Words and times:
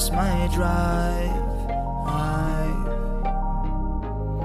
lost 0.00 0.12
my 0.14 0.48
drive. 0.54 1.30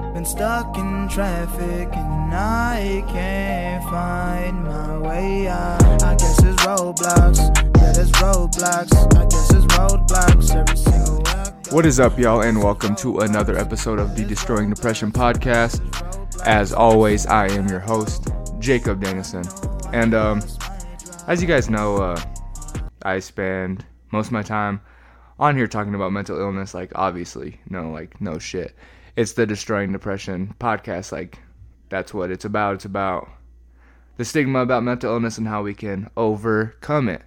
I've 0.04 0.12
been 0.12 0.26
stuck 0.26 0.76
in 0.76 1.08
traffic 1.08 1.88
and 1.96 2.34
I 2.34 3.02
can't 3.08 3.82
find 3.84 4.64
my 4.64 4.98
way 4.98 5.48
out. 5.48 6.02
I 6.02 6.14
guess 6.16 6.42
it's 6.42 6.62
roadblocks. 6.62 7.38
Yeah, 7.78 7.92
there's 7.92 8.12
roadblocks. 8.12 8.92
I 9.16 9.24
guess 9.24 9.50
it's 9.50 9.64
roadblocks 9.74 10.54
every 10.54 10.76
single. 10.76 11.22
What 11.74 11.86
is 11.86 12.00
up, 12.00 12.18
y'all, 12.18 12.42
and 12.42 12.62
welcome 12.62 12.94
to 12.96 13.20
another 13.20 13.56
episode 13.56 13.98
of 13.98 14.14
the 14.14 14.26
Destroying 14.26 14.68
Depression 14.68 15.10
podcast. 15.10 15.80
As 16.44 16.74
always, 16.74 17.24
I 17.26 17.46
am 17.52 17.66
your 17.68 17.80
host, 17.80 18.28
Jacob 18.58 19.00
Dennison. 19.00 19.44
And 19.94 20.12
um, 20.12 20.42
as 21.26 21.40
you 21.40 21.48
guys 21.48 21.70
know, 21.70 21.96
uh, 21.96 22.20
I 23.04 23.20
spend 23.20 23.86
most 24.12 24.26
of 24.26 24.32
my 24.32 24.42
time 24.42 24.82
on 25.38 25.56
here 25.56 25.66
talking 25.66 25.94
about 25.94 26.12
mental 26.12 26.38
illness. 26.38 26.74
Like, 26.74 26.92
obviously, 26.94 27.60
no, 27.68 27.90
like, 27.90 28.20
no 28.20 28.38
shit. 28.38 28.74
It's 29.16 29.32
the 29.32 29.46
Destroying 29.46 29.92
Depression 29.92 30.54
podcast. 30.58 31.12
Like, 31.12 31.38
that's 31.88 32.12
what 32.12 32.30
it's 32.30 32.44
about. 32.44 32.76
It's 32.76 32.84
about 32.84 33.28
the 34.16 34.24
stigma 34.24 34.60
about 34.60 34.82
mental 34.82 35.12
illness 35.12 35.38
and 35.38 35.48
how 35.48 35.62
we 35.62 35.74
can 35.74 36.10
overcome 36.16 37.08
it. 37.08 37.22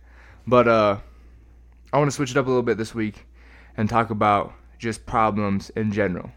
But 0.48 0.67
uh, 0.67 0.98
I 1.94 1.98
want 1.98 2.09
to 2.09 2.16
switch 2.16 2.31
it 2.31 2.38
up 2.38 2.45
a 2.45 2.50
little 2.50 2.64
bit 2.64 2.77
this 2.77 2.95
week 2.95 3.26
and 3.77 3.90
talk 3.90 4.09
about 4.09 4.53
just 4.78 5.05
problems 5.05 5.70
in 5.72 5.91
general. 5.91 6.31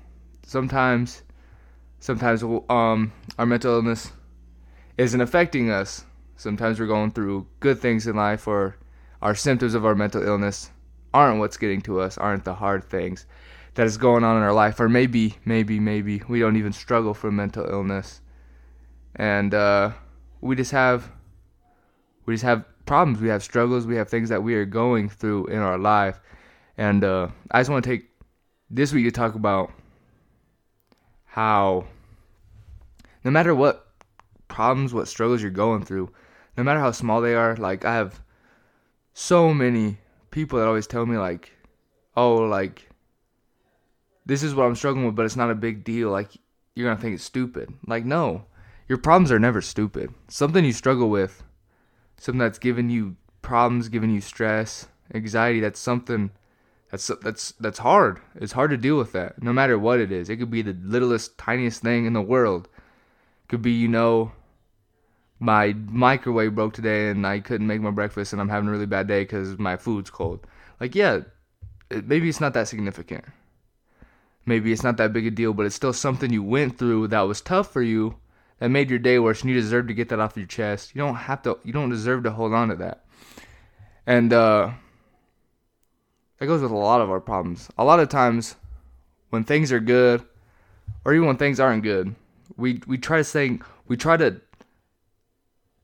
Sometimes, 0.45 1.23
sometimes 2.01 2.43
um, 2.69 3.13
our 3.39 3.47
mental 3.47 3.75
illness 3.75 4.13
isn't 4.99 5.21
affecting 5.21 5.71
us. 5.71 6.05
Sometimes 6.37 6.79
we're 6.79 6.87
going 6.87 7.13
through 7.13 7.47
good 7.61 7.79
things 7.79 8.07
in 8.07 8.17
life, 8.17 8.47
or 8.49 8.77
our 9.23 9.35
symptoms 9.35 9.75
of 9.75 9.87
our 9.87 9.95
mental 9.95 10.23
illness 10.23 10.71
aren't 11.15 11.39
what's 11.39 11.57
getting 11.57 11.81
to 11.83 12.01
us, 12.01 12.19
aren't 12.19 12.45
the 12.45 12.55
hard 12.55 12.85
things 12.85 13.27
that 13.75 13.87
is 13.87 13.97
going 13.97 14.25
on 14.25 14.37
in 14.37 14.43
our 14.43 14.53
life, 14.53 14.79
or 14.81 14.89
maybe, 14.89 15.37
maybe, 15.45 15.81
maybe 15.81 16.23
we 16.29 16.41
don't 16.41 16.57
even 16.57 16.73
struggle 16.73 17.15
from 17.15 17.37
mental 17.37 17.65
illness, 17.65 18.21
and 19.17 19.55
uh, 19.55 19.93
we 20.41 20.57
just 20.57 20.73
have, 20.73 21.11
we 22.27 22.35
just 22.35 22.45
have 22.45 22.65
problems, 22.87 23.21
we 23.21 23.29
have 23.29 23.43
struggles, 23.43 23.87
we 23.87 23.97
have 23.97 24.09
things 24.09 24.29
that 24.29 24.43
we 24.43 24.55
are 24.55 24.65
going 24.65 25.09
through 25.09 25.47
in 25.47 25.59
our 25.59 25.79
life, 25.79 26.21
and 26.77 27.05
uh, 27.05 27.29
I 27.51 27.61
just 27.61 27.71
want 27.71 27.85
to 27.85 27.91
take 27.91 28.09
this 28.71 28.93
week 28.93 29.05
to 29.07 29.11
talk 29.11 29.35
about 29.35 29.71
how 31.25 31.87
no 33.25 33.31
matter 33.31 33.55
what 33.55 33.87
problems, 34.49 34.93
what 34.93 35.09
struggles 35.09 35.41
you're 35.41 35.51
going 35.51 35.85
through, 35.85 36.11
no 36.57 36.65
matter 36.65 36.81
how 36.81 36.91
small 36.91 37.21
they 37.21 37.35
are, 37.35 37.57
like 37.57 37.85
I 37.85 37.95
have 37.95 38.21
so 39.15 39.55
many 39.55 39.99
people 40.33 40.59
that 40.59 40.67
always 40.67 40.89
tell 40.89 41.07
me 41.07 41.17
like, 41.17 41.53
"Oh, 42.17 42.35
like 42.35 42.89
this 44.27 44.43
is 44.43 44.55
what 44.55 44.65
I'm 44.65 44.75
struggling 44.75 45.07
with, 45.07 45.15
but 45.15 45.27
it's 45.27 45.37
not 45.37 45.51
a 45.51 45.55
big 45.55 45.85
deal. 45.85 46.11
Like 46.11 46.31
you're 46.75 46.93
to 46.93 47.01
think 47.01 47.15
it's 47.15 47.23
stupid." 47.23 47.73
Like 47.87 48.05
no. 48.05 48.47
Your 48.89 48.99
problems 48.99 49.31
are 49.31 49.39
never 49.39 49.63
stupid. 49.63 50.13
Something 50.29 50.65
you 50.65 50.73
struggle 50.73 51.09
with, 51.09 51.45
something 52.19 52.41
that's 52.41 52.59
giving 52.59 52.91
you 52.91 53.17
problems, 53.41 53.89
giving 53.89 54.11
you 54.11 54.21
stress, 54.21 54.89
anxiety, 55.15 55.61
that's 55.61 55.81
something 55.81 56.31
that's 56.91 57.11
that's 57.23 57.53
that's 57.53 57.79
hard. 57.79 58.21
It's 58.35 58.53
hard 58.53 58.71
to 58.71 58.77
deal 58.77 58.99
with 58.99 59.13
that, 59.13 59.43
no 59.43 59.53
matter 59.53 59.79
what 59.79 59.99
it 59.99 60.13
is. 60.13 60.29
It 60.29 60.37
could 60.37 60.51
be 60.51 60.61
the 60.61 60.77
littlest, 60.83 61.39
tiniest 61.39 61.81
thing 61.81 62.05
in 62.05 62.13
the 62.13 62.21
world. 62.21 62.69
It 63.45 63.49
could 63.49 63.63
be, 63.63 63.73
you 63.73 63.89
know, 63.89 64.33
my 65.43 65.75
microwave 65.91 66.55
broke 66.55 66.73
today 66.73 67.11
and 67.11 67.27
I 67.27 67.41
couldn't 67.41 67.67
make 67.67 67.81
my 67.81 67.91
breakfast 67.91 68.33
and 68.33 68.41
I'm 68.41 68.49
having 68.49 68.69
a 68.69 68.73
really 68.73 68.87
bad 68.87 69.09
day 69.09 69.23
because 69.23 69.59
my 69.59 69.77
food's 69.77 70.09
cold. 70.09 70.47
Like, 70.79 70.95
yeah, 70.95 71.23
maybe 71.91 72.29
it's 72.29 72.41
not 72.41 72.55
that 72.55 72.69
significant. 72.69 73.25
Maybe 74.47 74.73
it's 74.73 74.85
not 74.85 74.97
that 74.99 75.13
big 75.13 75.27
a 75.27 75.33
deal, 75.33 75.53
but 75.53 75.67
it's 75.67 75.75
still 75.75 75.93
something 75.93 76.33
you 76.33 76.45
went 76.45 76.79
through 76.79 77.09
that 77.09 77.23
was 77.23 77.41
tough 77.41 77.73
for 77.73 77.83
you, 77.83 78.17
that 78.61 78.69
made 78.69 78.89
your 78.89 79.01
day 79.01 79.19
worse, 79.19 79.41
and 79.41 79.51
you 79.51 79.57
deserve 79.57 79.89
to 79.89 79.95
get 79.95 80.09
that 80.11 80.21
off 80.21 80.37
your 80.37 80.47
chest. 80.47 80.95
You 80.95 81.01
don't 81.01 81.15
have 81.15 81.43
to. 81.43 81.59
You 81.65 81.73
don't 81.73 81.91
deserve 81.91 82.23
to 82.23 82.31
hold 82.31 82.53
on 82.53 82.69
to 82.69 82.77
that. 82.77 83.05
And 84.07 84.33
uh, 84.33 84.71
that 86.39 86.47
goes 86.47 86.63
with 86.63 86.71
a 86.71 86.77
lot 86.77 87.01
of 87.01 87.11
our 87.11 87.21
problems. 87.21 87.69
A 87.79 87.85
lot 87.85 88.01
of 88.01 88.09
times, 88.09 88.57
when 89.31 89.45
things 89.45 89.71
are 89.71 89.81
good, 89.81 90.25
or 91.05 91.15
even 91.15 91.27
when 91.27 91.37
things 91.37 91.61
aren't 91.61 91.83
good, 91.83 92.15
we 92.57 92.81
we 92.87 92.99
try 92.99 93.19
to 93.19 93.25
say 93.25 93.61
we 93.87 93.97
try 93.97 94.17
to 94.17 94.41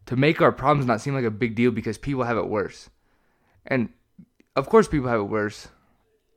to 0.09 0.17
make 0.17 0.41
our 0.41 0.53
problems 0.53 0.87
not 0.87 1.03
seem 1.03 1.13
like 1.13 1.27
a 1.27 1.31
big 1.31 1.55
deal 1.55 1.71
because 1.71 1.99
people 1.99 2.25
have 2.25 2.39
it 2.39 2.49
worse. 2.49 2.89
And 3.67 3.91
of 4.57 4.67
course, 4.67 4.89
people 4.89 5.11
have 5.11 5.21
it 5.21 5.25
worse. 5.25 5.69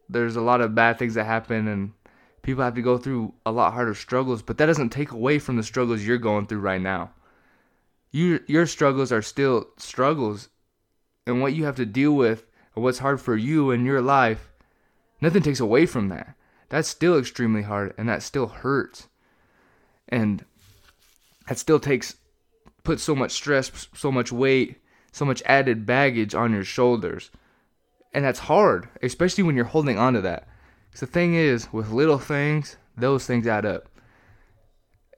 There's 0.10 0.36
a 0.36 0.42
lot 0.42 0.60
of 0.60 0.76
bad 0.76 1.00
things 1.00 1.14
that 1.14 1.24
happen, 1.24 1.70
and 1.70 1.94
people 2.42 2.66
have 2.66 2.76
to 2.76 2.82
go 2.82 2.98
through 2.98 3.34
a 3.46 3.52
lot 3.54 3.72
harder 3.72 3.96
struggles. 3.96 4.42
But 4.42 4.58
that 4.58 4.66
doesn't 4.66 4.90
take 4.90 5.12
away 5.12 5.40
from 5.40 5.56
the 5.56 5.64
struggles 5.64 6.04
you're 6.04 6.18
going 6.18 6.48
through 6.48 6.60
right 6.60 6.82
now. 6.82 7.12
You 8.12 8.42
your 8.46 8.66
struggles 8.66 9.10
are 9.14 9.22
still 9.22 9.68
struggles, 9.78 10.50
and 11.26 11.42
what 11.42 11.54
you 11.54 11.64
have 11.64 11.78
to 11.78 11.86
deal 11.86 12.12
with, 12.12 12.46
and 12.76 12.84
what's 12.84 13.00
hard 13.00 13.22
for 13.22 13.38
you 13.38 13.72
in 13.72 13.86
your 13.86 14.02
life, 14.02 14.52
nothing 15.22 15.44
takes 15.44 15.62
away 15.62 15.86
from 15.86 16.10
that. 16.10 16.36
That's 16.68 16.90
still 16.90 17.18
extremely 17.18 17.62
hard, 17.62 17.94
and 17.98 18.10
that 18.10 18.22
still 18.22 18.48
hurts, 18.48 19.08
and 20.10 20.44
that 21.48 21.58
still 21.58 21.80
takes 21.80 22.18
put 22.84 23.00
so 23.00 23.16
much 23.16 23.32
stress, 23.32 23.88
so 23.94 24.12
much 24.12 24.32
weight, 24.32 24.78
so 25.12 25.26
much 25.26 25.44
added 25.46 25.86
baggage 25.86 26.34
on 26.34 26.54
your 26.54 26.64
shoulders. 26.64 27.32
And 28.14 28.26
that's 28.26 28.40
hard, 28.40 28.90
especially 29.02 29.44
when 29.44 29.56
you're 29.56 29.66
holding 29.66 29.98
on 29.98 30.14
to 30.14 30.22
that. 30.22 30.48
Because 30.90 31.02
the 31.02 31.08
thing 31.08 31.36
is, 31.36 31.72
with 31.72 31.92
little 31.92 32.18
things, 32.18 32.78
those 32.98 33.26
things 33.26 33.48
add 33.48 33.66
up. 33.66 33.88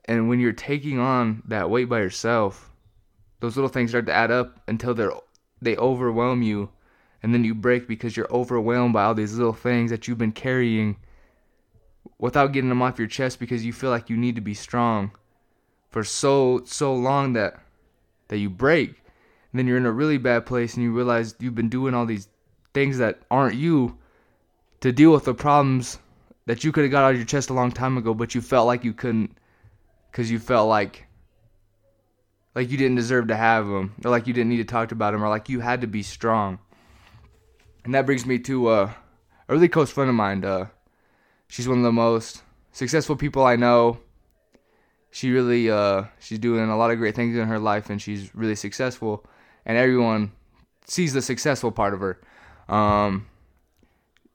And 0.06 0.30
when 0.30 0.40
you're 0.40 0.54
taking 0.54 1.00
on 1.00 1.44
that 1.48 1.70
weight 1.70 1.90
by 1.90 2.00
yourself, 2.00 2.72
those 3.40 3.56
little 3.56 3.70
things 3.70 3.92
start 3.92 4.06
to 4.06 4.14
add 4.14 4.32
up 4.32 4.62
until 4.68 4.94
they're 4.94 5.12
they 5.62 5.78
overwhelm 5.78 6.42
you 6.42 6.70
and 7.22 7.34
then 7.34 7.44
you 7.44 7.56
break 7.56 7.88
because 7.88 8.18
you're 8.18 8.32
overwhelmed 8.32 8.94
by 8.94 9.04
all 9.04 9.14
these 9.14 9.38
little 9.38 9.54
things 9.54 9.90
that 9.92 10.08
you've 10.08 10.18
been 10.18 10.32
carrying 10.32 10.98
without 12.20 12.52
getting 12.52 12.70
them 12.70 12.82
off 12.82 13.00
your 13.00 13.08
chest 13.08 13.40
because 13.40 13.66
you 13.66 13.72
feel 13.72 13.90
like 13.90 14.10
you 14.10 14.18
need 14.18 14.36
to 14.36 14.42
be 14.42 14.54
strong 14.54 15.12
for 15.94 16.04
so 16.04 16.64
so 16.66 16.94
long 16.94 17.34
that 17.34 17.54
that 18.28 18.40
you 18.40 18.50
break. 18.50 18.90
And 18.90 19.60
then 19.60 19.68
you're 19.68 19.78
in 19.78 19.86
a 19.86 19.92
really 19.92 20.18
bad 20.18 20.48
place 20.48 20.74
and 20.74 20.84
you 20.84 20.92
realize 20.92 21.36
you've 21.40 21.54
been 21.54 21.70
doing 21.70 21.94
all 21.94 22.08
these 22.08 22.28
things 22.74 22.98
that 22.98 23.22
aren't 23.30 23.56
you 23.56 23.96
to 24.82 24.92
deal 24.92 25.12
with 25.12 25.26
the 25.26 25.36
problems 25.36 26.00
that 26.48 26.64
you 26.64 26.72
could 26.72 26.84
have 26.84 26.92
got 26.92 27.04
out 27.04 27.12
of 27.12 27.18
your 27.18 27.28
chest 27.28 27.52
a 27.52 27.54
long 27.54 27.72
time 27.72 27.96
ago 27.96 28.16
but 28.16 28.34
you 28.34 28.42
felt 28.42 28.66
like 28.66 28.84
you 28.84 28.92
couldn't 28.92 29.38
because 30.12 30.32
you 30.32 30.40
felt 30.40 30.68
like 30.68 31.06
like 32.56 32.72
you 32.72 32.78
didn't 32.78 32.96
deserve 32.96 33.28
to 33.28 33.36
have 33.36 33.68
them 33.68 33.94
or 34.04 34.10
like 34.10 34.26
you 34.26 34.34
didn't 34.34 34.50
need 34.50 34.58
to 34.58 34.64
talk 34.64 34.92
about 34.92 35.12
them 35.12 35.24
or 35.24 35.30
like 35.30 35.48
you 35.48 35.60
had 35.60 35.82
to 35.82 35.88
be 35.88 36.02
strong. 36.02 36.58
And 37.86 37.94
that 37.94 38.08
brings 38.08 38.26
me 38.26 38.40
to 38.40 38.68
uh, 38.68 38.92
a 39.48 39.54
really 39.54 39.68
close 39.68 39.92
friend 39.92 40.10
of 40.10 40.16
mine 40.16 40.44
uh, 40.44 40.70
she's 41.48 41.68
one 41.68 41.78
of 41.78 41.84
the 41.84 41.92
most 41.92 42.42
successful 42.72 43.16
people 43.16 43.46
i 43.46 43.56
know 43.56 44.00
she 45.14 45.30
really 45.30 45.70
uh 45.70 46.06
she's 46.20 46.40
doing 46.40 46.68
a 46.68 46.76
lot 46.76 46.90
of 46.90 46.98
great 46.98 47.14
things 47.14 47.38
in 47.38 47.48
her 47.48 47.60
life 47.60 47.92
and 47.92 48.02
she's 48.02 48.34
really 48.34 48.56
successful 48.56 49.24
and 49.64 49.78
everyone 49.78 50.32
sees 50.88 51.14
the 51.14 51.22
successful 51.22 51.72
part 51.72 51.94
of 51.94 52.00
her. 52.00 52.20
Um 52.68 53.28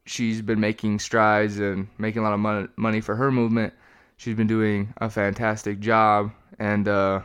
she's 0.07 0.41
been 0.41 0.61
making 0.61 1.01
strides 1.01 1.59
and 1.59 1.89
making 1.99 2.21
a 2.21 2.23
lot 2.23 2.33
of 2.33 2.39
money, 2.39 2.69
money 2.77 3.01
for 3.01 3.17
her 3.17 3.33
movement. 3.33 3.75
She's 4.17 4.37
been 4.37 4.47
doing 4.47 4.95
a 4.99 5.11
fantastic 5.11 5.81
job 5.81 6.31
and 6.61 6.87
uh 6.87 7.23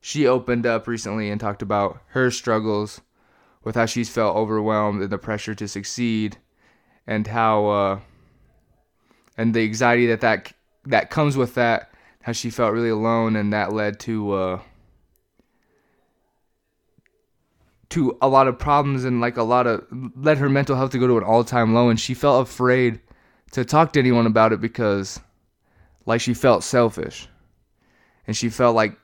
she 0.00 0.26
opened 0.26 0.64
up 0.64 0.88
recently 0.88 1.30
and 1.30 1.38
talked 1.38 1.60
about 1.60 2.00
her 2.08 2.30
struggles 2.30 3.02
with 3.62 3.74
how 3.74 3.84
she's 3.84 4.08
felt 4.08 4.34
overwhelmed 4.34 5.02
and 5.02 5.10
the 5.10 5.18
pressure 5.18 5.54
to 5.54 5.68
succeed 5.68 6.38
and 7.06 7.26
how 7.26 7.66
uh 7.66 8.00
and 9.36 9.52
the 9.52 9.60
anxiety 9.60 10.06
that 10.06 10.22
that 10.22 10.54
that 10.86 11.10
comes 11.10 11.36
with 11.36 11.54
that 11.54 11.90
how 12.24 12.32
she 12.32 12.50
felt 12.50 12.72
really 12.72 12.88
alone 12.88 13.36
and 13.36 13.52
that 13.52 13.72
led 13.72 14.00
to 14.00 14.32
uh 14.32 14.60
to 17.90 18.16
a 18.20 18.28
lot 18.28 18.48
of 18.48 18.58
problems 18.58 19.04
and 19.04 19.20
like 19.20 19.36
a 19.36 19.42
lot 19.42 19.66
of 19.66 19.84
led 20.16 20.38
her 20.38 20.48
mental 20.48 20.76
health 20.76 20.90
to 20.90 20.98
go 20.98 21.06
to 21.06 21.18
an 21.18 21.22
all-time 21.22 21.74
low 21.74 21.88
and 21.88 22.00
she 22.00 22.14
felt 22.14 22.48
afraid 22.48 22.98
to 23.52 23.64
talk 23.64 23.92
to 23.92 24.00
anyone 24.00 24.26
about 24.26 24.52
it 24.52 24.60
because 24.60 25.20
like 26.06 26.20
she 26.20 26.34
felt 26.34 26.64
selfish. 26.64 27.28
And 28.26 28.36
she 28.36 28.48
felt 28.48 28.74
like 28.74 28.98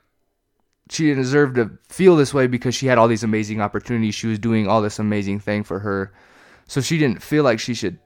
she 0.89 1.05
didn't 1.05 1.23
deserve 1.23 1.55
to 1.55 1.71
feel 1.87 2.15
this 2.15 2.33
way 2.33 2.47
because 2.47 2.75
she 2.75 2.87
had 2.87 2.97
all 2.97 3.07
these 3.07 3.23
amazing 3.23 3.61
opportunities. 3.61 4.15
She 4.15 4.27
was 4.27 4.39
doing 4.39 4.67
all 4.67 4.81
this 4.81 4.99
amazing 4.99 5.39
thing 5.39 5.63
for 5.63 5.79
her. 5.79 6.11
So 6.67 6.81
she 6.81 6.97
didn't 6.97 7.23
feel 7.23 7.43
like 7.43 7.59
she 7.59 7.73
should 7.73 7.99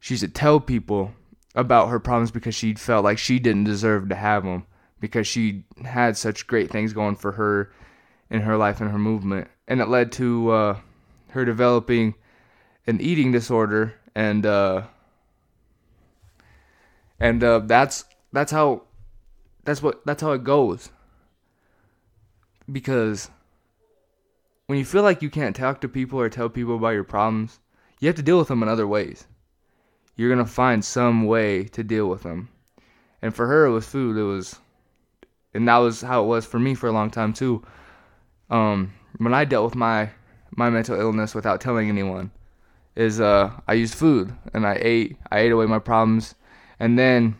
she 0.00 0.16
should 0.16 0.34
tell 0.34 0.60
people 0.60 1.12
about 1.54 1.88
her 1.88 1.98
problems 1.98 2.30
because 2.30 2.54
she 2.54 2.74
felt 2.74 3.04
like 3.04 3.18
she 3.18 3.38
didn't 3.38 3.64
deserve 3.64 4.08
to 4.08 4.14
have 4.14 4.44
them 4.44 4.66
because 5.00 5.26
she 5.26 5.64
had 5.84 6.16
such 6.16 6.46
great 6.46 6.70
things 6.70 6.92
going 6.92 7.16
for 7.16 7.32
her 7.32 7.72
in 8.30 8.40
her 8.42 8.56
life 8.56 8.80
and 8.80 8.90
her 8.90 8.98
movement. 8.98 9.48
And 9.66 9.80
it 9.80 9.88
led 9.88 10.12
to 10.12 10.50
uh, 10.50 10.78
her 11.30 11.44
developing 11.44 12.14
an 12.86 13.00
eating 13.00 13.32
disorder 13.32 13.94
and 14.14 14.46
uh 14.46 14.82
and 17.20 17.44
uh 17.44 17.58
that's 17.60 18.04
that's 18.32 18.50
how 18.50 18.82
that's 19.64 19.82
what 19.82 20.04
that's 20.06 20.22
how 20.22 20.32
it 20.32 20.42
goes. 20.42 20.90
Because 22.70 23.30
when 24.68 24.78
you 24.78 24.84
feel 24.84 25.02
like 25.02 25.22
you 25.22 25.30
can't 25.30 25.56
talk 25.56 25.80
to 25.80 25.88
people 25.88 26.20
or 26.20 26.28
tell 26.28 26.50
people 26.50 26.76
about 26.76 26.90
your 26.90 27.04
problems 27.04 27.58
you 28.00 28.06
have 28.06 28.16
to 28.16 28.22
deal 28.22 28.38
with 28.38 28.48
them 28.48 28.62
in 28.62 28.68
other 28.68 28.86
ways 28.86 29.26
you're 30.18 30.28
gonna 30.28 30.44
find 30.44 30.84
some 30.84 31.24
way 31.24 31.64
to 31.64 31.82
deal 31.82 32.08
with 32.08 32.24
them. 32.24 32.50
And 33.22 33.34
for 33.34 33.46
her 33.46 33.64
it 33.66 33.70
was 33.70 33.86
food. 33.86 34.16
It 34.18 34.24
was 34.24 34.58
and 35.54 35.66
that 35.68 35.78
was 35.78 36.02
how 36.02 36.22
it 36.22 36.26
was 36.26 36.44
for 36.44 36.58
me 36.58 36.74
for 36.74 36.88
a 36.88 36.92
long 36.92 37.10
time 37.10 37.32
too. 37.32 37.64
Um 38.50 38.92
when 39.16 39.32
i 39.32 39.44
dealt 39.44 39.64
with 39.64 39.74
my 39.74 40.10
my 40.56 40.68
mental 40.70 41.00
illness 41.00 41.34
without 41.34 41.60
telling 41.60 41.88
anyone 41.88 42.30
is 42.96 43.20
uh 43.20 43.50
I 43.68 43.74
used 43.74 43.94
food 43.94 44.34
and 44.52 44.66
I 44.66 44.76
ate 44.80 45.16
I 45.30 45.38
ate 45.38 45.52
away 45.52 45.66
my 45.66 45.78
problems. 45.78 46.34
And 46.80 46.98
then 46.98 47.36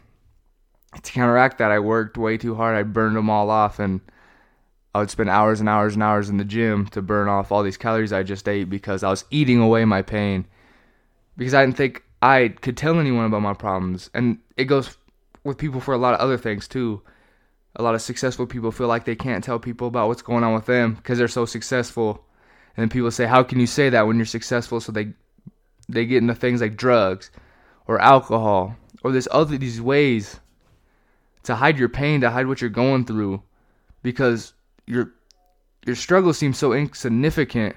to 1.03 1.13
counteract 1.13 1.59
that 1.59 1.73
I 1.73 1.81
worked 1.81 2.17
way 2.17 2.39
too 2.39 2.55
hard. 2.55 2.77
I 2.77 2.85
burned 2.85 3.17
them 3.17 3.29
all 3.29 3.51
off 3.51 3.81
and 3.81 4.01
I 4.95 5.01
would 5.01 5.11
spend 5.11 5.31
hours 5.31 5.61
and 5.61 5.69
hours 5.69 5.95
and 5.95 6.03
hours 6.03 6.29
in 6.29 6.37
the 6.39 6.45
gym 6.45 6.87
to 6.89 7.03
burn 7.03 7.29
off 7.29 7.51
all 7.51 7.63
these 7.65 7.77
calories 7.77 8.13
I 8.13 8.23
just 8.23 8.49
ate 8.49 8.71
because 8.71 9.03
I 9.03 9.11
was 9.11 9.25
eating 9.31 9.61
away 9.61 9.85
my 9.85 10.03
pain. 10.03 10.47
Because 11.37 11.55
I 11.55 11.65
didn't 11.65 11.77
think 11.77 12.03
I 12.21 12.49
could 12.49 12.77
tell 12.77 12.99
anyone 12.99 13.27
about 13.27 13.43
my 13.43 13.55
problems 13.55 14.11
and 14.15 14.39
it 14.57 14.65
goes 14.65 14.97
with 15.45 15.59
people 15.59 15.81
for 15.81 15.95
a 15.95 15.99
lot 15.99 16.15
of 16.15 16.21
other 16.21 16.39
things 16.39 16.67
too. 16.67 17.03
A 17.77 17.83
lot 17.83 17.95
of 17.95 18.03
successful 18.03 18.47
people 18.47 18.73
feel 18.73 18.89
like 18.89 19.05
they 19.05 19.15
can't 19.15 19.45
tell 19.45 19.59
people 19.59 19.87
about 19.87 20.09
what's 20.09 20.23
going 20.23 20.43
on 20.43 20.55
with 20.55 20.67
them 20.67 20.95
because 20.95 21.19
they're 21.19 21.29
so 21.29 21.45
successful. 21.45 22.25
And 22.77 22.91
people 22.91 23.11
say 23.11 23.27
how 23.27 23.43
can 23.43 23.61
you 23.61 23.67
say 23.67 23.91
that 23.91 24.07
when 24.07 24.17
you're 24.17 24.27
successful? 24.27 24.81
So 24.81 24.93
they 24.93 25.13
they 25.89 26.07
get 26.07 26.19
into 26.19 26.35
things 26.35 26.61
like 26.61 26.77
drugs 26.77 27.31
or 27.87 28.01
alcohol 28.01 28.77
or 29.03 29.13
there's 29.13 29.29
other 29.31 29.57
these 29.57 29.81
ways 29.81 30.41
to 31.45 31.55
hide 31.55 31.79
your 31.79 31.89
pain, 31.89 32.21
to 32.21 32.31
hide 32.31 32.47
what 32.47 32.61
you're 32.61 32.71
going 32.71 33.05
through 33.05 33.43
because 34.03 34.55
your 34.87 35.13
your 35.87 35.97
struggles 35.97 36.39
seem 36.39 36.53
so 36.53 36.73
insignificant 36.73 37.77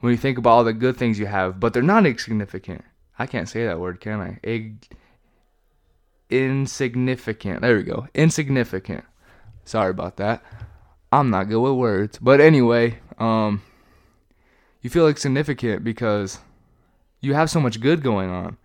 when 0.00 0.12
you 0.12 0.16
think 0.16 0.38
about 0.38 0.50
all 0.50 0.64
the 0.64 0.72
good 0.72 0.96
things 0.96 1.18
you 1.18 1.26
have, 1.26 1.58
but 1.58 1.72
they're 1.72 1.82
not 1.82 2.06
insignificant. 2.06 2.84
I 3.18 3.26
can't 3.26 3.48
say 3.48 3.64
that 3.64 3.80
word, 3.80 4.00
can 4.00 4.20
I? 4.20 4.38
Ig- 4.42 4.86
insignificant. 6.30 7.62
There 7.62 7.76
we 7.76 7.82
go. 7.82 8.06
Insignificant. 8.14 9.04
Sorry 9.64 9.90
about 9.90 10.16
that. 10.18 10.42
I'm 11.10 11.30
not 11.30 11.48
good 11.48 11.60
with 11.60 11.72
words. 11.74 12.18
But 12.18 12.40
anyway, 12.40 12.98
um 13.18 13.62
you 14.80 14.90
feel 14.90 15.08
insignificant 15.08 15.82
because 15.82 16.38
you 17.20 17.34
have 17.34 17.50
so 17.50 17.60
much 17.60 17.80
good 17.80 18.02
going 18.02 18.30
on. 18.30 18.56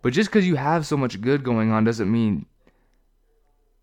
But 0.00 0.12
just 0.12 0.30
because 0.30 0.46
you 0.46 0.56
have 0.56 0.86
so 0.86 0.96
much 0.96 1.20
good 1.20 1.44
going 1.44 1.70
on 1.70 1.84
doesn't 1.84 2.10
mean 2.10 2.46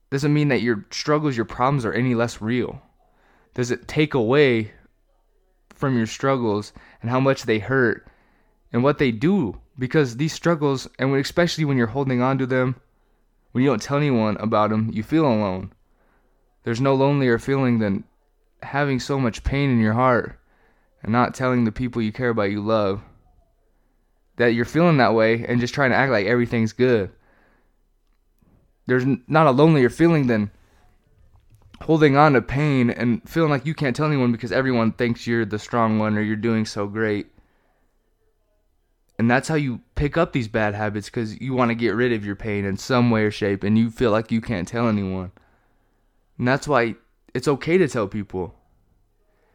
doesn't 0.10 0.34
mean 0.34 0.48
that 0.48 0.62
your 0.62 0.86
struggles, 0.90 1.38
your 1.38 1.46
problems 1.46 1.86
are 1.86 1.94
any 1.94 2.16
less 2.16 2.42
real. 2.42 2.82
Does 3.54 3.70
it 3.70 3.88
take 3.88 4.14
away 4.16 4.72
from 5.70 5.96
your 5.96 6.08
struggles 6.08 6.74
and 7.02 7.12
how 7.12 7.20
much 7.20 7.44
they 7.44 7.60
hurt 7.60 8.08
and 8.74 8.84
what 8.84 8.98
they 8.98 9.12
do? 9.12 9.60
Because 9.80 10.18
these 10.18 10.34
struggles, 10.34 10.88
and 11.00 11.16
especially 11.16 11.66
when 11.66 11.78
you're 11.78 11.88
holding 11.88 12.22
on 12.22 12.38
to 12.38 12.46
them, 12.46 12.76
when 13.52 13.64
you 13.64 13.70
don't 13.72 13.82
tell 13.82 13.98
anyone 13.98 14.38
about 14.38 14.70
them, 14.70 14.92
you 14.94 15.02
feel 15.02 15.26
alone. 15.26 15.72
There's 16.64 16.82
no 16.82 16.94
lonelier 16.94 17.40
feeling 17.40 17.80
than 17.80 18.04
having 18.62 19.00
so 19.00 19.20
much 19.20 19.44
pain 19.44 19.72
in 19.72 19.80
your 19.80 19.94
heart 19.94 20.38
and 21.02 21.12
not 21.12 21.34
telling 21.34 21.64
the 21.64 21.72
people 21.72 22.02
you 22.02 22.12
care 22.12 22.30
about 22.30 22.52
you 22.52 22.62
love 22.62 23.02
that 24.40 24.54
you're 24.54 24.66
feeling 24.66 24.98
that 24.98 25.14
way 25.14 25.46
and 25.46 25.60
just 25.60 25.74
trying 25.74 25.92
to 25.92 25.98
act 25.98 26.14
like 26.14 26.26
everything's 26.26 26.72
good. 26.72 27.12
There's 28.88 29.06
not 29.28 29.48
a 29.48 29.52
lonelier 29.52 29.90
feeling 29.90 30.28
than 30.28 30.50
holding 31.82 32.16
on 32.16 32.34
to 32.34 32.42
pain 32.42 32.90
and 32.90 33.22
feeling 33.30 33.50
like 33.50 33.66
you 33.66 33.74
can't 33.74 33.96
tell 33.96 34.08
anyone 34.08 34.32
because 34.32 34.54
everyone 34.54 34.94
thinks 34.94 35.28
you're 35.28 35.46
the 35.46 35.60
strong 35.60 36.00
one 36.00 36.18
or 36.18 36.22
you're 36.22 36.38
doing 36.38 36.66
so 36.66 36.88
great. 36.88 37.28
And 39.20 39.30
that's 39.30 39.48
how 39.48 39.56
you 39.56 39.82
pick 39.94 40.18
up 40.18 40.34
these 40.34 40.48
bad 40.48 40.74
habits 40.74 41.08
because 41.08 41.40
you 41.40 41.54
want 41.54 41.70
to 41.70 41.76
get 41.76 41.94
rid 41.94 42.14
of 42.14 42.26
your 42.26 42.36
pain 42.36 42.66
in 42.66 42.78
some 42.78 43.12
way 43.12 43.24
or 43.24 43.32
shape 43.32 43.64
and 43.64 43.78
you 43.78 43.92
feel 43.92 44.12
like 44.12 44.32
you 44.32 44.42
can't 44.42 44.68
tell 44.68 44.88
anyone. 44.88 45.32
And 46.38 46.48
that's 46.48 46.68
why 46.68 46.96
it's 47.36 47.48
okay 47.48 47.78
to 47.78 47.88
tell 47.88 48.08
people. 48.08 48.56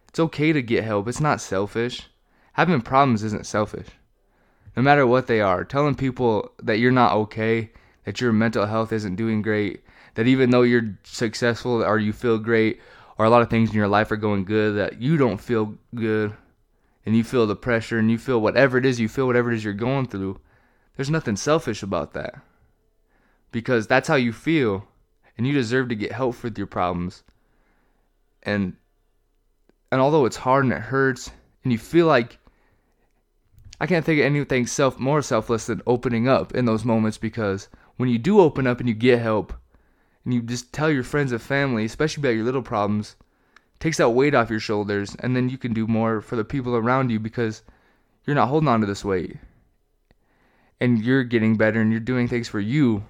It's 0.08 0.20
okay 0.20 0.52
to 0.52 0.62
get 0.62 0.84
help. 0.84 1.08
It's 1.08 1.20
not 1.20 1.40
selfish. 1.40 2.08
Having 2.52 2.82
problems 2.82 3.24
isn't 3.24 3.46
selfish 3.46 3.88
no 4.76 4.82
matter 4.82 5.06
what 5.06 5.26
they 5.26 5.40
are, 5.40 5.64
telling 5.64 5.94
people 5.94 6.52
that 6.62 6.78
you're 6.78 6.90
not 6.90 7.12
okay, 7.12 7.70
that 8.04 8.20
your 8.20 8.32
mental 8.32 8.66
health 8.66 8.92
isn't 8.92 9.16
doing 9.16 9.42
great, 9.42 9.84
that 10.14 10.26
even 10.26 10.50
though 10.50 10.62
you're 10.62 10.98
successful 11.04 11.82
or 11.82 11.98
you 11.98 12.12
feel 12.12 12.38
great 12.38 12.80
or 13.18 13.24
a 13.24 13.30
lot 13.30 13.42
of 13.42 13.50
things 13.50 13.70
in 13.70 13.76
your 13.76 13.88
life 13.88 14.10
are 14.10 14.16
going 14.16 14.44
good, 14.44 14.76
that 14.76 15.00
you 15.00 15.16
don't 15.16 15.40
feel 15.40 15.74
good 15.94 16.34
and 17.04 17.16
you 17.16 17.24
feel 17.24 17.46
the 17.46 17.56
pressure 17.56 17.98
and 17.98 18.10
you 18.10 18.18
feel 18.18 18.40
whatever 18.40 18.78
it 18.78 18.86
is, 18.86 19.00
you 19.00 19.08
feel 19.08 19.26
whatever 19.26 19.52
it 19.52 19.56
is 19.56 19.64
you're 19.64 19.74
going 19.74 20.06
through. 20.06 20.40
There's 20.96 21.10
nothing 21.10 21.36
selfish 21.36 21.82
about 21.82 22.12
that. 22.14 22.34
Because 23.52 23.86
that's 23.86 24.08
how 24.08 24.14
you 24.14 24.32
feel 24.32 24.88
and 25.36 25.46
you 25.46 25.52
deserve 25.52 25.88
to 25.88 25.94
get 25.94 26.12
help 26.12 26.42
with 26.42 26.56
your 26.56 26.66
problems. 26.66 27.22
And 28.42 28.76
and 29.92 30.00
although 30.00 30.24
it's 30.24 30.36
hard 30.36 30.64
and 30.64 30.72
it 30.72 30.80
hurts 30.80 31.30
and 31.62 31.72
you 31.72 31.78
feel 31.78 32.06
like 32.06 32.38
I 33.80 33.86
can't 33.86 34.04
think 34.04 34.20
of 34.20 34.26
anything 34.26 34.66
self 34.66 34.98
more 34.98 35.22
selfless 35.22 35.66
than 35.66 35.82
opening 35.86 36.28
up 36.28 36.54
in 36.54 36.64
those 36.64 36.84
moments 36.84 37.18
because 37.18 37.68
when 37.96 38.08
you 38.08 38.18
do 38.18 38.40
open 38.40 38.66
up 38.66 38.80
and 38.80 38.88
you 38.88 38.94
get 38.94 39.20
help 39.20 39.52
and 40.24 40.34
you 40.34 40.42
just 40.42 40.72
tell 40.72 40.90
your 40.90 41.04
friends 41.04 41.32
and 41.32 41.42
family, 41.42 41.84
especially 41.84 42.22
about 42.22 42.36
your 42.36 42.44
little 42.44 42.62
problems, 42.62 43.16
takes 43.84 43.98
that 43.98 44.08
weight 44.08 44.34
off 44.34 44.48
your 44.48 44.60
shoulders 44.60 45.14
and 45.18 45.36
then 45.36 45.50
you 45.50 45.58
can 45.58 45.74
do 45.74 45.86
more 45.86 46.22
for 46.22 46.36
the 46.36 46.44
people 46.44 46.74
around 46.74 47.10
you 47.10 47.20
because 47.20 47.60
you're 48.24 48.34
not 48.34 48.48
holding 48.48 48.66
on 48.66 48.80
to 48.80 48.86
this 48.86 49.04
weight. 49.04 49.36
And 50.80 51.04
you're 51.04 51.22
getting 51.22 51.58
better 51.58 51.82
and 51.82 51.90
you're 51.90 52.00
doing 52.00 52.26
things 52.26 52.48
for 52.48 52.60
you 52.60 53.04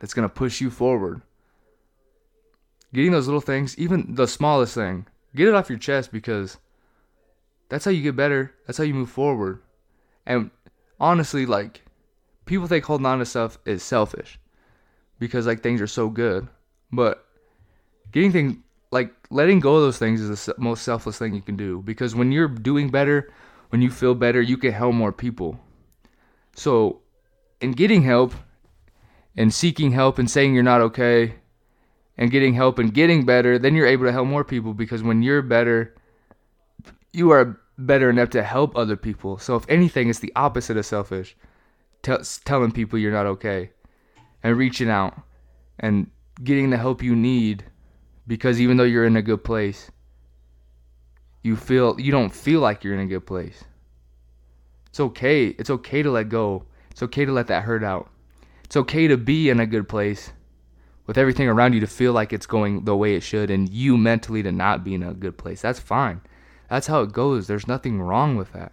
that's 0.00 0.12
going 0.12 0.28
to 0.28 0.34
push 0.34 0.60
you 0.60 0.70
forward. 0.70 1.22
Getting 2.92 3.12
those 3.12 3.28
little 3.28 3.40
things, 3.40 3.78
even 3.78 4.16
the 4.16 4.26
smallest 4.26 4.74
thing, 4.74 5.06
get 5.36 5.46
it 5.46 5.54
off 5.54 5.70
your 5.70 5.78
chest 5.78 6.10
because 6.10 6.58
that's 7.68 7.84
how 7.84 7.92
you 7.92 8.02
get 8.02 8.16
better. 8.16 8.52
That's 8.66 8.78
how 8.78 8.82
you 8.82 8.94
move 8.94 9.10
forward. 9.10 9.62
And 10.26 10.50
honestly, 10.98 11.46
like 11.46 11.82
people 12.44 12.66
think 12.66 12.86
holding 12.86 13.06
on 13.06 13.20
to 13.20 13.24
stuff 13.24 13.58
is 13.64 13.84
selfish 13.84 14.36
because 15.20 15.46
like 15.46 15.62
things 15.62 15.80
are 15.80 15.86
so 15.86 16.08
good, 16.08 16.48
but 16.90 17.24
getting 18.10 18.32
things 18.32 18.56
like 18.94 19.12
letting 19.28 19.58
go 19.58 19.74
of 19.74 19.82
those 19.82 19.98
things 19.98 20.20
is 20.20 20.46
the 20.46 20.54
most 20.56 20.84
selfless 20.84 21.18
thing 21.18 21.34
you 21.34 21.42
can 21.42 21.56
do 21.56 21.82
because 21.82 22.14
when 22.14 22.30
you're 22.30 22.46
doing 22.46 22.90
better, 22.90 23.28
when 23.70 23.82
you 23.82 23.90
feel 23.90 24.14
better, 24.14 24.40
you 24.40 24.56
can 24.56 24.70
help 24.70 24.94
more 24.94 25.10
people. 25.12 25.58
So, 26.54 27.00
in 27.60 27.72
getting 27.72 28.02
help 28.02 28.34
and 29.36 29.52
seeking 29.52 29.90
help 29.90 30.20
and 30.20 30.30
saying 30.30 30.54
you're 30.54 30.62
not 30.62 30.80
okay 30.80 31.34
and 32.16 32.30
getting 32.30 32.54
help 32.54 32.78
and 32.78 32.94
getting 32.94 33.26
better, 33.26 33.58
then 33.58 33.74
you're 33.74 33.88
able 33.88 34.04
to 34.04 34.12
help 34.12 34.28
more 34.28 34.44
people 34.44 34.72
because 34.74 35.02
when 35.02 35.22
you're 35.24 35.42
better, 35.42 35.96
you 37.12 37.32
are 37.32 37.60
better 37.76 38.08
enough 38.08 38.30
to 38.30 38.44
help 38.44 38.76
other 38.76 38.96
people. 38.96 39.38
So 39.38 39.56
if 39.56 39.68
anything, 39.68 40.08
it's 40.08 40.20
the 40.20 40.32
opposite 40.36 40.76
of 40.76 40.86
selfish. 40.86 41.36
Tell, 42.02 42.20
telling 42.44 42.70
people 42.70 43.00
you're 43.00 43.10
not 43.10 43.26
okay 43.26 43.70
and 44.44 44.56
reaching 44.56 44.88
out 44.88 45.20
and 45.80 46.12
getting 46.44 46.70
the 46.70 46.76
help 46.76 47.02
you 47.02 47.16
need 47.16 47.64
because 48.26 48.60
even 48.60 48.76
though 48.76 48.84
you're 48.84 49.06
in 49.06 49.16
a 49.16 49.22
good 49.22 49.44
place, 49.44 49.90
you 51.42 51.56
feel 51.56 51.98
you 52.00 52.10
don't 52.10 52.34
feel 52.34 52.60
like 52.60 52.82
you're 52.82 52.94
in 52.94 53.00
a 53.00 53.06
good 53.06 53.26
place. 53.26 53.64
It's 54.88 55.00
okay. 55.00 55.48
It's 55.48 55.70
okay 55.70 56.02
to 56.02 56.10
let 56.10 56.28
go. 56.28 56.64
It's 56.90 57.02
okay 57.02 57.24
to 57.24 57.32
let 57.32 57.48
that 57.48 57.64
hurt 57.64 57.84
out. 57.84 58.08
It's 58.64 58.76
okay 58.76 59.08
to 59.08 59.16
be 59.16 59.50
in 59.50 59.60
a 59.60 59.66
good 59.66 59.88
place 59.88 60.32
with 61.06 61.18
everything 61.18 61.48
around 61.48 61.74
you 61.74 61.80
to 61.80 61.86
feel 61.86 62.12
like 62.12 62.32
it's 62.32 62.46
going 62.46 62.84
the 62.84 62.96
way 62.96 63.14
it 63.14 63.22
should 63.22 63.50
and 63.50 63.68
you 63.68 63.96
mentally 63.96 64.42
to 64.42 64.52
not 64.52 64.84
be 64.84 64.94
in 64.94 65.02
a 65.02 65.12
good 65.12 65.36
place. 65.36 65.60
That's 65.60 65.80
fine. 65.80 66.20
That's 66.70 66.86
how 66.86 67.02
it 67.02 67.12
goes. 67.12 67.46
There's 67.46 67.68
nothing 67.68 68.00
wrong 68.00 68.36
with 68.36 68.52
that. 68.52 68.72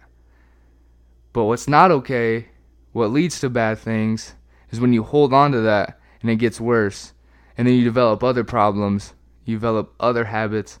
But 1.32 1.44
what's 1.44 1.68
not 1.68 1.90
okay, 1.90 2.48
what 2.92 3.10
leads 3.10 3.40
to 3.40 3.50
bad 3.50 3.78
things, 3.78 4.34
is 4.70 4.80
when 4.80 4.92
you 4.92 5.02
hold 5.02 5.32
on 5.32 5.52
to 5.52 5.60
that 5.60 6.00
and 6.20 6.30
it 6.30 6.36
gets 6.36 6.60
worse. 6.60 7.12
And 7.56 7.66
then 7.66 7.74
you 7.74 7.84
develop 7.84 8.24
other 8.24 8.44
problems, 8.44 9.12
you 9.44 9.56
develop 9.56 9.94
other 10.00 10.24
habits 10.24 10.78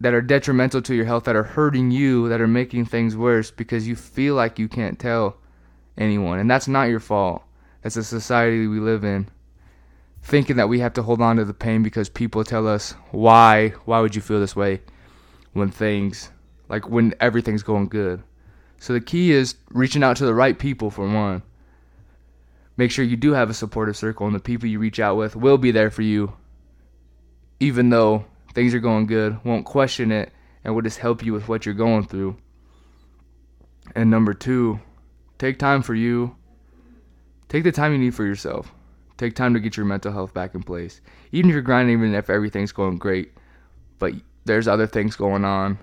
that 0.00 0.14
are 0.14 0.22
detrimental 0.22 0.82
to 0.82 0.94
your 0.94 1.04
health, 1.04 1.24
that 1.24 1.36
are 1.36 1.42
hurting 1.42 1.90
you, 1.90 2.28
that 2.28 2.40
are 2.40 2.46
making 2.46 2.84
things 2.86 3.16
worse 3.16 3.50
because 3.50 3.88
you 3.88 3.96
feel 3.96 4.34
like 4.34 4.58
you 4.58 4.68
can't 4.68 4.98
tell 4.98 5.36
anyone. 5.96 6.38
And 6.38 6.50
that's 6.50 6.68
not 6.68 6.88
your 6.88 7.00
fault. 7.00 7.42
That's 7.82 7.94
the 7.94 8.04
society 8.04 8.66
we 8.66 8.80
live 8.80 9.04
in. 9.04 9.28
Thinking 10.22 10.56
that 10.56 10.68
we 10.68 10.80
have 10.80 10.94
to 10.94 11.02
hold 11.02 11.20
on 11.20 11.36
to 11.36 11.44
the 11.44 11.54
pain 11.54 11.82
because 11.82 12.08
people 12.08 12.44
tell 12.44 12.66
us, 12.66 12.92
why? 13.10 13.70
Why 13.84 14.00
would 14.00 14.14
you 14.14 14.22
feel 14.22 14.40
this 14.40 14.56
way? 14.56 14.80
when 15.54 15.70
things 15.70 16.30
like 16.68 16.88
when 16.88 17.14
everything's 17.20 17.62
going 17.62 17.88
good. 17.88 18.22
So 18.78 18.92
the 18.92 19.00
key 19.00 19.32
is 19.32 19.54
reaching 19.70 20.02
out 20.02 20.18
to 20.18 20.26
the 20.26 20.34
right 20.34 20.58
people 20.58 20.90
for 20.90 21.08
one. 21.08 21.42
Make 22.76 22.90
sure 22.90 23.04
you 23.04 23.16
do 23.16 23.32
have 23.32 23.48
a 23.48 23.54
supportive 23.54 23.96
circle 23.96 24.26
and 24.26 24.34
the 24.34 24.40
people 24.40 24.68
you 24.68 24.78
reach 24.78 25.00
out 25.00 25.16
with 25.16 25.36
will 25.36 25.56
be 25.56 25.70
there 25.70 25.90
for 25.90 26.02
you 26.02 26.34
even 27.64 27.88
though 27.88 28.26
things 28.52 28.74
are 28.74 28.78
going 28.78 29.06
good, 29.06 29.42
won't 29.42 29.64
question 29.64 30.12
it 30.12 30.30
and 30.62 30.74
will 30.74 30.82
just 30.82 30.98
help 30.98 31.24
you 31.24 31.32
with 31.32 31.48
what 31.48 31.64
you're 31.64 31.74
going 31.74 32.06
through. 32.06 32.36
And 33.94 34.10
number 34.10 34.34
2, 34.34 34.78
take 35.38 35.58
time 35.58 35.80
for 35.80 35.94
you. 35.94 36.36
Take 37.48 37.64
the 37.64 37.72
time 37.72 37.92
you 37.92 37.98
need 37.98 38.14
for 38.14 38.26
yourself. 38.26 38.70
Take 39.16 39.34
time 39.34 39.54
to 39.54 39.60
get 39.60 39.78
your 39.78 39.86
mental 39.86 40.12
health 40.12 40.34
back 40.34 40.54
in 40.54 40.62
place. 40.62 41.00
Even 41.32 41.48
if 41.48 41.54
you're 41.54 41.62
grinding, 41.62 41.96
even 41.96 42.14
if 42.14 42.28
everything's 42.28 42.72
going 42.72 42.98
great, 42.98 43.32
but 43.98 44.12
there's 44.44 44.68
other 44.68 44.86
things 44.86 45.16
going 45.16 45.46
on, 45.46 45.78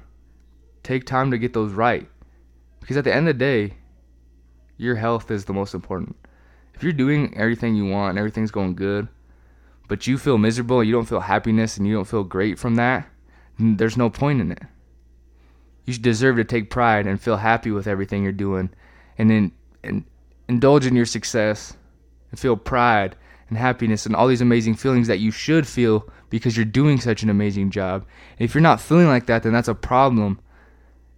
take 0.83 1.07
time 1.07 1.31
to 1.31 1.39
get 1.39 1.53
those 1.53 1.71
right. 1.71 2.07
Because 2.79 2.97
at 2.97 3.05
the 3.05 3.15
end 3.15 3.27
of 3.27 3.39
the 3.39 3.39
day, 3.39 3.73
your 4.77 4.95
health 4.95 5.31
is 5.31 5.45
the 5.45 5.53
most 5.53 5.73
important. 5.73 6.15
If 6.75 6.83
you're 6.83 6.93
doing 6.93 7.35
everything 7.35 7.73
you 7.73 7.87
want 7.87 8.11
and 8.11 8.19
everything's 8.19 8.51
going 8.51 8.75
good, 8.75 9.07
but 9.91 10.07
you 10.07 10.17
feel 10.17 10.37
miserable, 10.37 10.81
you 10.81 10.93
don't 10.93 11.09
feel 11.09 11.19
happiness, 11.19 11.75
and 11.75 11.85
you 11.85 11.93
don't 11.93 12.07
feel 12.07 12.23
great 12.23 12.57
from 12.57 12.75
that, 12.75 13.09
there's 13.59 13.97
no 13.97 14.09
point 14.09 14.39
in 14.39 14.49
it. 14.49 14.63
You 15.83 15.93
deserve 15.95 16.37
to 16.37 16.45
take 16.45 16.69
pride 16.69 17.07
and 17.07 17.19
feel 17.19 17.35
happy 17.35 17.71
with 17.71 17.87
everything 17.87 18.23
you're 18.23 18.31
doing, 18.31 18.69
and 19.17 19.29
then 19.29 19.51
and 19.83 20.05
indulge 20.47 20.85
in 20.85 20.95
your 20.95 21.05
success 21.05 21.73
and 22.29 22.39
feel 22.39 22.55
pride 22.55 23.17
and 23.49 23.57
happiness 23.57 24.05
and 24.05 24.15
all 24.15 24.29
these 24.29 24.39
amazing 24.39 24.75
feelings 24.75 25.09
that 25.09 25.19
you 25.19 25.29
should 25.29 25.67
feel 25.67 26.07
because 26.29 26.55
you're 26.55 26.63
doing 26.63 26.97
such 26.97 27.21
an 27.21 27.29
amazing 27.29 27.69
job. 27.69 28.05
And 28.39 28.45
if 28.45 28.55
you're 28.55 28.61
not 28.61 28.79
feeling 28.79 29.07
like 29.07 29.25
that, 29.25 29.43
then 29.43 29.51
that's 29.51 29.67
a 29.67 29.75
problem, 29.75 30.39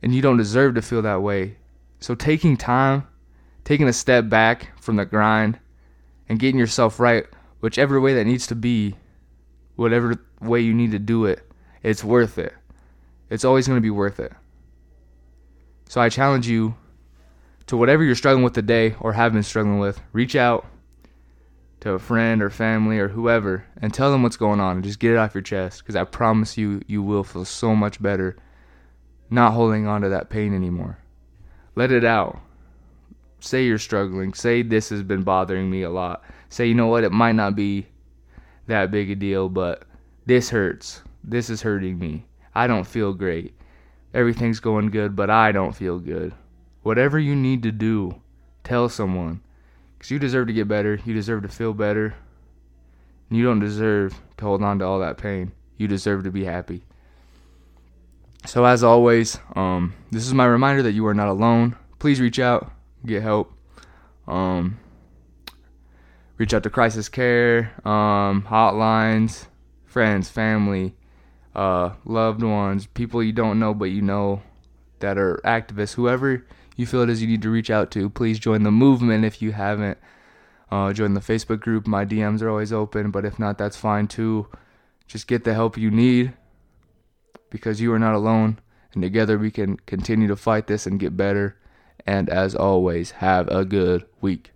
and 0.01 0.15
you 0.15 0.23
don't 0.23 0.37
deserve 0.37 0.73
to 0.73 0.81
feel 0.81 1.03
that 1.03 1.21
way. 1.21 1.57
So 1.99 2.15
taking 2.15 2.57
time, 2.57 3.05
taking 3.65 3.87
a 3.87 3.93
step 3.93 4.29
back 4.29 4.71
from 4.81 4.95
the 4.95 5.05
grind, 5.05 5.59
and 6.27 6.39
getting 6.39 6.57
yourself 6.57 6.99
right 6.99 7.27
whichever 7.63 8.01
way 8.01 8.13
that 8.13 8.25
needs 8.25 8.45
to 8.45 8.55
be, 8.55 8.93
whatever 9.77 10.21
way 10.41 10.59
you 10.59 10.73
need 10.73 10.91
to 10.91 10.99
do 10.99 11.23
it, 11.23 11.49
it's 11.81 12.03
worth 12.03 12.37
it. 12.37 12.53
It's 13.29 13.45
always 13.45 13.67
going 13.67 13.77
to 13.77 13.81
be 13.81 13.89
worth 13.89 14.19
it. 14.19 14.33
So 15.87 16.01
I 16.01 16.09
challenge 16.09 16.45
you 16.45 16.75
to 17.67 17.77
whatever 17.77 18.03
you're 18.03 18.15
struggling 18.15 18.43
with 18.43 18.51
today 18.51 18.95
or 18.99 19.13
have 19.13 19.31
been 19.31 19.43
struggling 19.43 19.79
with, 19.79 20.01
reach 20.11 20.35
out 20.35 20.65
to 21.79 21.91
a 21.91 21.99
friend 21.99 22.43
or 22.43 22.49
family 22.49 22.99
or 22.99 23.07
whoever 23.07 23.65
and 23.81 23.93
tell 23.93 24.11
them 24.11 24.23
what's 24.23 24.35
going 24.35 24.59
on 24.59 24.75
and 24.75 24.83
just 24.83 24.99
get 24.99 25.11
it 25.11 25.17
off 25.17 25.33
your 25.33 25.41
chest 25.41 25.83
because 25.83 25.95
I 25.95 26.03
promise 26.03 26.57
you, 26.57 26.81
you 26.85 27.01
will 27.01 27.23
feel 27.23 27.45
so 27.45 27.73
much 27.73 28.01
better 28.01 28.35
not 29.29 29.53
holding 29.53 29.87
on 29.87 30.01
to 30.01 30.09
that 30.09 30.29
pain 30.29 30.53
anymore. 30.53 30.97
Let 31.77 31.93
it 31.93 32.03
out. 32.03 32.41
Say 33.39 33.63
you're 33.63 33.77
struggling. 33.77 34.33
Say 34.33 34.63
this 34.63 34.89
has 34.89 35.01
been 35.01 35.23
bothering 35.23 35.71
me 35.71 35.83
a 35.83 35.89
lot 35.89 36.25
say, 36.53 36.67
you 36.67 36.75
know 36.75 36.87
what, 36.87 37.03
it 37.03 37.11
might 37.11 37.33
not 37.33 37.55
be 37.55 37.87
that 38.67 38.91
big 38.91 39.09
a 39.09 39.15
deal, 39.15 39.49
but 39.49 39.85
this 40.25 40.51
hurts. 40.51 41.01
This 41.23 41.49
is 41.49 41.63
hurting 41.63 41.97
me. 41.97 42.25
I 42.53 42.67
don't 42.67 42.85
feel 42.85 43.13
great. 43.13 43.55
Everything's 44.13 44.59
going 44.59 44.91
good, 44.91 45.15
but 45.15 45.31
I 45.31 45.51
don't 45.51 45.75
feel 45.75 45.97
good. 45.97 46.31
Whatever 46.83 47.17
you 47.17 47.35
need 47.35 47.63
to 47.63 47.71
do, 47.71 48.21
tell 48.63 48.87
someone. 48.87 49.41
Because 49.97 50.11
you 50.11 50.19
deserve 50.19 50.45
to 50.47 50.53
get 50.53 50.67
better. 50.67 50.99
You 51.03 51.15
deserve 51.15 51.41
to 51.41 51.49
feel 51.49 51.73
better. 51.73 52.13
You 53.31 53.43
don't 53.43 53.59
deserve 53.59 54.13
to 54.37 54.45
hold 54.45 54.61
on 54.61 54.77
to 54.79 54.85
all 54.85 54.99
that 54.99 55.17
pain. 55.17 55.53
You 55.77 55.87
deserve 55.87 56.23
to 56.25 56.31
be 56.31 56.45
happy. 56.45 56.83
So, 58.45 58.65
as 58.65 58.83
always, 58.83 59.39
um, 59.55 59.95
this 60.11 60.27
is 60.27 60.33
my 60.33 60.45
reminder 60.45 60.83
that 60.83 60.91
you 60.91 61.07
are 61.07 61.13
not 61.15 61.29
alone. 61.29 61.75
Please 61.97 62.21
reach 62.21 62.37
out, 62.37 62.71
get 63.05 63.23
help. 63.23 63.51
Um, 64.27 64.77
reach 66.43 66.53
out 66.53 66.63
to 66.63 66.69
crisis 66.69 67.07
care, 67.07 67.71
um, 67.85 68.43
hotlines, 68.49 69.45
friends, 69.85 70.27
family, 70.27 70.93
uh, 71.55 71.91
loved 72.03 72.43
ones, 72.43 72.85
people 72.85 73.23
you 73.23 73.31
don't 73.31 73.57
know 73.57 73.73
but 73.73 73.85
you 73.85 74.01
know 74.01 74.41
that 74.99 75.17
are 75.17 75.39
activists, 75.45 75.93
whoever 75.93 76.45
you 76.75 76.85
feel 76.85 76.99
it 76.99 77.09
is 77.09 77.21
you 77.21 77.29
need 77.29 77.41
to 77.41 77.49
reach 77.49 77.69
out 77.69 77.91
to. 77.91 78.09
Please 78.09 78.39
join 78.39 78.63
the 78.63 78.71
movement 78.71 79.23
if 79.23 79.41
you 79.41 79.53
haven't. 79.53 79.97
Uh, 80.69 80.91
join 80.91 81.13
the 81.13 81.21
Facebook 81.21 81.61
group. 81.61 81.87
My 81.87 82.03
DMs 82.03 82.41
are 82.41 82.49
always 82.49 82.73
open, 82.73 83.09
but 83.09 83.23
if 83.23 83.39
not, 83.39 83.57
that's 83.57 83.77
fine 83.77 84.09
too. 84.09 84.47
Just 85.07 85.27
get 85.27 85.45
the 85.45 85.53
help 85.53 85.77
you 85.77 85.89
need 85.89 86.33
because 87.51 87.79
you 87.79 87.93
are 87.93 87.99
not 87.99 88.15
alone, 88.15 88.59
and 88.93 89.01
together 89.01 89.37
we 89.37 89.49
can 89.49 89.77
continue 89.85 90.27
to 90.27 90.35
fight 90.35 90.67
this 90.67 90.85
and 90.85 90.99
get 90.99 91.15
better. 91.15 91.55
And 92.05 92.27
as 92.27 92.53
always, 92.53 93.11
have 93.11 93.47
a 93.47 93.63
good 93.63 94.05
week. 94.19 94.51